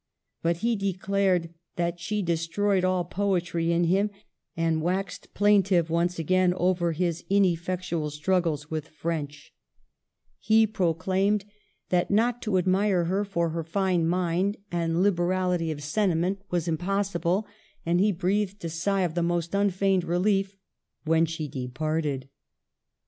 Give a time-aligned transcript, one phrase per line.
[0.41, 4.09] But he declared that she destroyed all poetry in him,
[4.57, 9.53] and waxed plaintive once again over his ineffectual struggles with French.
[10.39, 11.45] He pro Digitized by VjOOQIC .134 MADAME DE STAML claimed
[12.07, 17.45] that not to admire her for her fine mind and liberality of sentiment was impossible;
[17.85, 20.55] and he breathed a sigh of the most unfeigned relief
[21.03, 22.27] when she departed.